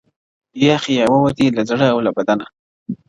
[0.65, 2.45] •یخ یې ووتی له زړه او له بدنه-